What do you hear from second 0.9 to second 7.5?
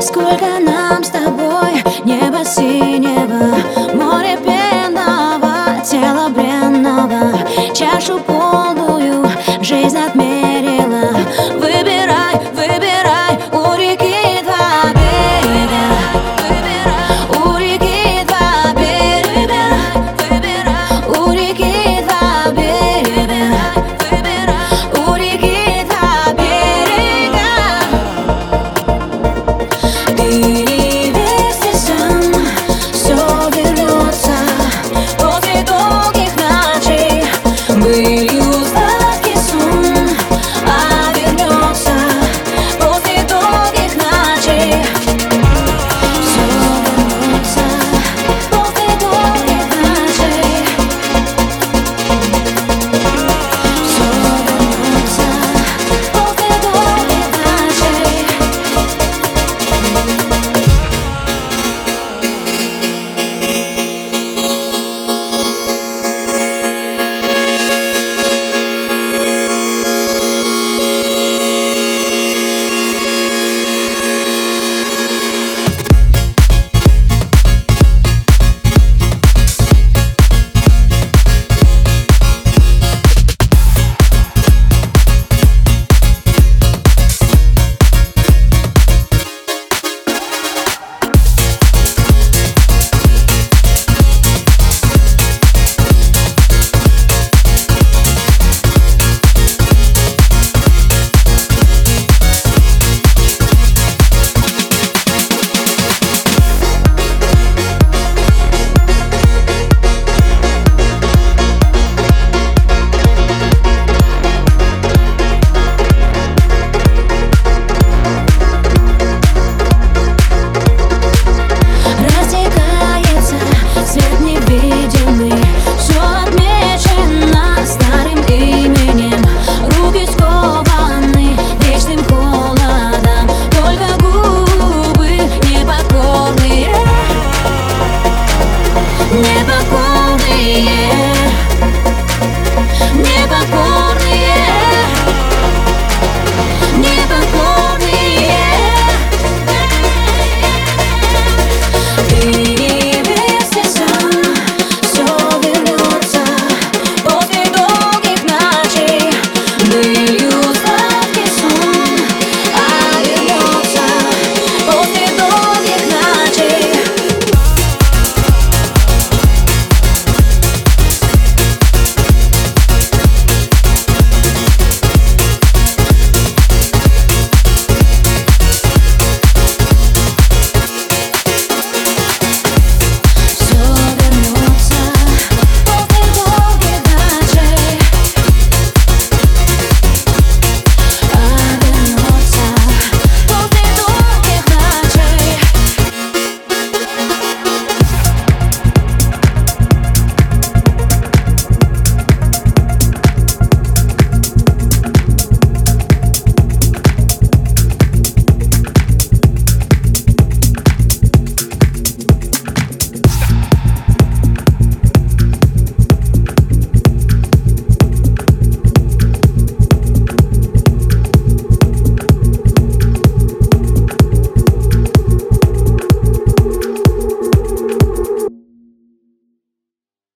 с тобой небо синего Море пенного, тело бренного